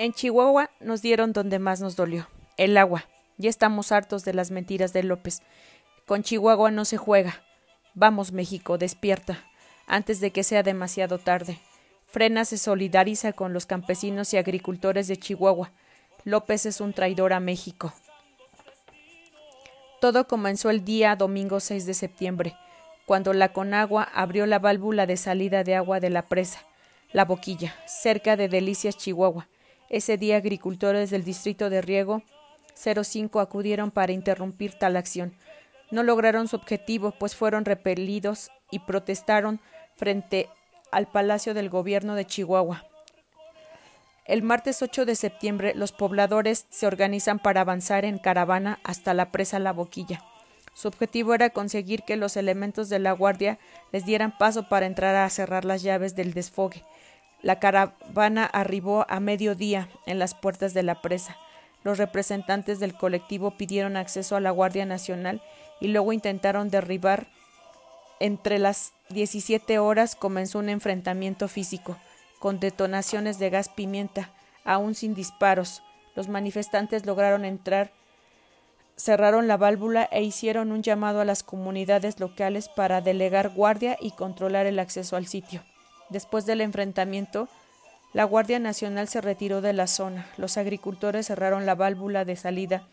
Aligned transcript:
En 0.00 0.12
Chihuahua 0.12 0.70
nos 0.78 1.02
dieron 1.02 1.32
donde 1.32 1.58
más 1.58 1.80
nos 1.80 1.96
dolió, 1.96 2.28
el 2.56 2.76
agua. 2.76 3.06
Ya 3.36 3.50
estamos 3.50 3.90
hartos 3.90 4.24
de 4.24 4.32
las 4.32 4.52
mentiras 4.52 4.92
de 4.92 5.02
López. 5.02 5.42
Con 6.06 6.22
Chihuahua 6.22 6.70
no 6.70 6.84
se 6.84 6.96
juega. 6.96 7.42
Vamos, 7.94 8.30
México, 8.30 8.78
despierta, 8.78 9.44
antes 9.88 10.20
de 10.20 10.30
que 10.30 10.44
sea 10.44 10.62
demasiado 10.62 11.18
tarde. 11.18 11.58
Frena 12.06 12.44
se 12.44 12.58
solidariza 12.58 13.32
con 13.32 13.52
los 13.52 13.66
campesinos 13.66 14.32
y 14.32 14.36
agricultores 14.36 15.08
de 15.08 15.16
Chihuahua. 15.16 15.72
López 16.22 16.66
es 16.66 16.80
un 16.80 16.92
traidor 16.92 17.32
a 17.32 17.40
México. 17.40 17.92
Todo 20.00 20.28
comenzó 20.28 20.70
el 20.70 20.84
día 20.84 21.16
domingo 21.16 21.58
6 21.58 21.86
de 21.86 21.94
septiembre, 21.94 22.56
cuando 23.04 23.32
la 23.32 23.52
Conagua 23.52 24.04
abrió 24.14 24.46
la 24.46 24.60
válvula 24.60 25.06
de 25.06 25.16
salida 25.16 25.64
de 25.64 25.74
agua 25.74 25.98
de 25.98 26.10
la 26.10 26.28
presa, 26.28 26.60
la 27.10 27.24
boquilla, 27.24 27.74
cerca 27.84 28.36
de 28.36 28.48
Delicias, 28.48 28.96
Chihuahua. 28.96 29.48
Ese 29.90 30.18
día 30.18 30.36
agricultores 30.36 31.10
del 31.10 31.24
distrito 31.24 31.70
de 31.70 31.80
riego 31.80 32.22
05 32.74 33.40
acudieron 33.40 33.90
para 33.90 34.12
interrumpir 34.12 34.74
tal 34.74 34.96
acción. 34.96 35.34
No 35.90 36.02
lograron 36.02 36.46
su 36.46 36.56
objetivo, 36.56 37.12
pues 37.12 37.34
fueron 37.34 37.64
repelidos 37.64 38.50
y 38.70 38.80
protestaron 38.80 39.60
frente 39.96 40.48
al 40.90 41.06
Palacio 41.06 41.54
del 41.54 41.70
Gobierno 41.70 42.14
de 42.14 42.26
Chihuahua. 42.26 42.84
El 44.26 44.42
martes 44.42 44.82
8 44.82 45.06
de 45.06 45.16
septiembre 45.16 45.72
los 45.74 45.92
pobladores 45.92 46.66
se 46.68 46.86
organizan 46.86 47.38
para 47.38 47.62
avanzar 47.62 48.04
en 48.04 48.18
caravana 48.18 48.78
hasta 48.84 49.14
la 49.14 49.32
presa 49.32 49.58
La 49.58 49.72
Boquilla. 49.72 50.22
Su 50.74 50.88
objetivo 50.88 51.34
era 51.34 51.50
conseguir 51.50 52.02
que 52.02 52.16
los 52.16 52.36
elementos 52.36 52.90
de 52.90 52.98
la 52.98 53.12
guardia 53.12 53.58
les 53.90 54.04
dieran 54.04 54.36
paso 54.36 54.68
para 54.68 54.86
entrar 54.86 55.16
a 55.16 55.30
cerrar 55.30 55.64
las 55.64 55.82
llaves 55.82 56.14
del 56.14 56.34
desfogue. 56.34 56.84
La 57.42 57.60
caravana 57.60 58.44
arribó 58.44 59.06
a 59.08 59.20
mediodía 59.20 59.88
en 60.06 60.18
las 60.18 60.34
puertas 60.34 60.74
de 60.74 60.82
la 60.82 61.00
presa. 61.00 61.36
Los 61.84 61.98
representantes 61.98 62.80
del 62.80 62.94
colectivo 62.94 63.52
pidieron 63.52 63.96
acceso 63.96 64.34
a 64.34 64.40
la 64.40 64.50
Guardia 64.50 64.84
Nacional 64.84 65.40
y 65.80 65.88
luego 65.88 66.12
intentaron 66.12 66.68
derribar. 66.68 67.28
Entre 68.18 68.58
las 68.58 68.92
17 69.10 69.78
horas 69.78 70.16
comenzó 70.16 70.58
un 70.58 70.68
enfrentamiento 70.68 71.46
físico 71.46 71.96
con 72.40 72.58
detonaciones 72.58 73.38
de 73.38 73.50
gas 73.50 73.68
pimienta, 73.68 74.30
aún 74.64 74.94
sin 74.94 75.14
disparos. 75.14 75.82
Los 76.16 76.28
manifestantes 76.28 77.06
lograron 77.06 77.44
entrar, 77.44 77.92
cerraron 78.96 79.46
la 79.46 79.56
válvula 79.56 80.08
e 80.10 80.22
hicieron 80.22 80.72
un 80.72 80.82
llamado 80.82 81.20
a 81.20 81.24
las 81.24 81.44
comunidades 81.44 82.18
locales 82.18 82.68
para 82.68 83.00
delegar 83.00 83.50
guardia 83.50 83.96
y 84.00 84.10
controlar 84.10 84.66
el 84.66 84.80
acceso 84.80 85.16
al 85.16 85.26
sitio. 85.26 85.62
Después 86.10 86.46
del 86.46 86.60
enfrentamiento, 86.60 87.48
la 88.12 88.24
Guardia 88.24 88.58
Nacional 88.58 89.08
se 89.08 89.20
retiró 89.20 89.60
de 89.60 89.72
la 89.72 89.86
zona. 89.86 90.26
Los 90.36 90.56
agricultores 90.56 91.26
cerraron 91.26 91.66
la 91.66 91.74
válvula 91.74 92.24
de 92.24 92.36
salida 92.36 92.88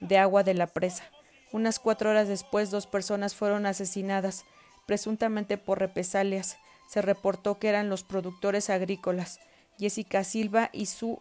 de 0.00 0.18
agua 0.18 0.42
de 0.42 0.54
la 0.54 0.66
presa. 0.66 1.04
Unas 1.52 1.78
cuatro 1.78 2.10
horas 2.10 2.28
después, 2.28 2.70
dos 2.70 2.86
personas 2.86 3.34
fueron 3.34 3.66
asesinadas, 3.66 4.44
presuntamente 4.86 5.58
por 5.58 5.78
represalias 5.80 6.56
se 6.90 7.02
reportó 7.02 7.60
que 7.60 7.68
eran 7.68 7.88
los 7.88 8.02
productores 8.02 8.68
agrícolas, 8.68 9.38
Jessica 9.78 10.24
Silva 10.24 10.70
y 10.72 10.86
su 10.86 11.20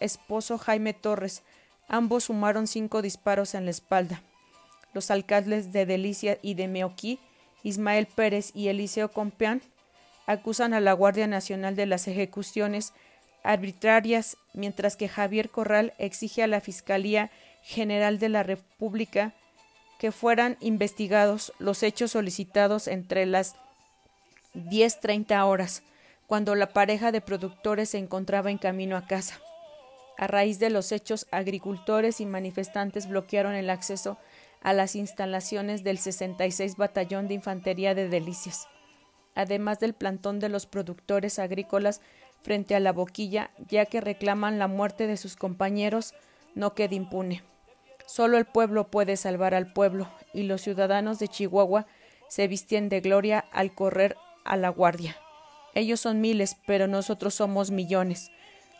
esposo 0.00 0.58
Jaime 0.58 0.92
Torres. 0.92 1.44
Ambos 1.86 2.24
sumaron 2.24 2.66
cinco 2.66 3.00
disparos 3.00 3.54
en 3.54 3.64
la 3.64 3.70
espalda. 3.70 4.24
Los 4.94 5.12
alcaldes 5.12 5.72
de 5.72 5.86
Delicia 5.86 6.38
y 6.42 6.54
de 6.54 6.66
Meoquí, 6.66 7.20
Ismael 7.62 8.06
Pérez 8.06 8.50
y 8.56 8.66
Eliseo 8.66 9.12
Compeán, 9.12 9.62
acusan 10.28 10.74
a 10.74 10.80
la 10.80 10.92
Guardia 10.92 11.26
Nacional 11.26 11.74
de 11.74 11.86
las 11.86 12.06
ejecuciones 12.06 12.92
arbitrarias, 13.42 14.36
mientras 14.52 14.94
que 14.94 15.08
Javier 15.08 15.48
Corral 15.48 15.94
exige 15.96 16.42
a 16.42 16.46
la 16.46 16.60
Fiscalía 16.60 17.30
General 17.62 18.18
de 18.18 18.28
la 18.28 18.42
República 18.42 19.32
que 19.98 20.12
fueran 20.12 20.58
investigados 20.60 21.54
los 21.58 21.82
hechos 21.82 22.10
solicitados 22.10 22.88
entre 22.88 23.24
las 23.24 23.56
10.30 24.54 25.46
horas, 25.46 25.82
cuando 26.26 26.54
la 26.54 26.74
pareja 26.74 27.10
de 27.10 27.22
productores 27.22 27.88
se 27.88 27.98
encontraba 27.98 28.50
en 28.50 28.58
camino 28.58 28.98
a 28.98 29.06
casa. 29.06 29.40
A 30.18 30.26
raíz 30.26 30.58
de 30.58 30.68
los 30.68 30.92
hechos, 30.92 31.26
agricultores 31.30 32.20
y 32.20 32.26
manifestantes 32.26 33.08
bloquearon 33.08 33.54
el 33.54 33.70
acceso 33.70 34.18
a 34.60 34.74
las 34.74 34.94
instalaciones 34.94 35.84
del 35.84 35.96
66 35.96 36.76
Batallón 36.76 37.28
de 37.28 37.34
Infantería 37.34 37.94
de 37.94 38.10
Delicias, 38.10 38.68
además 39.38 39.78
del 39.78 39.94
plantón 39.94 40.40
de 40.40 40.48
los 40.48 40.66
productores 40.66 41.38
agrícolas 41.38 42.00
frente 42.42 42.74
a 42.74 42.80
la 42.80 42.92
boquilla, 42.92 43.52
ya 43.68 43.86
que 43.86 44.00
reclaman 44.00 44.58
la 44.58 44.66
muerte 44.66 45.06
de 45.06 45.16
sus 45.16 45.36
compañeros, 45.36 46.12
no 46.56 46.74
quede 46.74 46.96
impune. 46.96 47.44
Solo 48.04 48.36
el 48.36 48.46
pueblo 48.46 48.90
puede 48.90 49.16
salvar 49.16 49.54
al 49.54 49.72
pueblo, 49.72 50.08
y 50.34 50.42
los 50.42 50.62
ciudadanos 50.62 51.20
de 51.20 51.28
Chihuahua 51.28 51.86
se 52.28 52.48
visten 52.48 52.88
de 52.88 53.00
gloria 53.00 53.44
al 53.52 53.72
correr 53.76 54.16
a 54.44 54.56
la 54.56 54.70
guardia. 54.70 55.16
Ellos 55.72 56.00
son 56.00 56.20
miles, 56.20 56.56
pero 56.66 56.88
nosotros 56.88 57.32
somos 57.32 57.70
millones. 57.70 58.32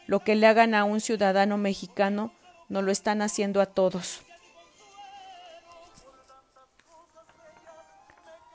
Lo 0.08 0.24
que 0.24 0.34
le 0.34 0.48
hagan 0.48 0.74
a 0.74 0.82
un 0.82 1.00
ciudadano 1.00 1.56
mexicano, 1.56 2.32
no 2.68 2.82
lo 2.82 2.90
están 2.90 3.22
haciendo 3.22 3.60
a 3.60 3.66
todos. 3.66 4.22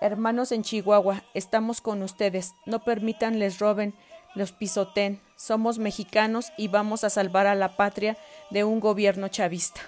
Hermanos 0.04 0.52
en 0.52 0.64
Chihuahua, 0.64 1.24
estamos 1.34 1.80
con 1.80 2.02
ustedes. 2.04 2.56
No 2.66 2.84
permitan 2.84 3.40
les 3.40 3.60
roben, 3.60 3.96
los 4.36 4.52
pisoten. 4.52 5.22
Somos 5.38 5.80
mexicanos 5.80 6.52
y 6.58 6.68
vamos 6.68 7.06
a 7.06 7.10
salvar 7.10 7.48
a 7.48 7.56
la 7.56 7.78
patria 7.78 8.18
de 8.50 8.66
un 8.66 8.82
gobierno 8.82 9.30
chavista. 9.30 9.80